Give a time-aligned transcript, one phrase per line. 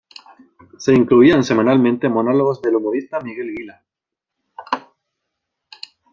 [0.79, 3.85] Se incluían semanalmente monólogos del humorista Miguel Gila.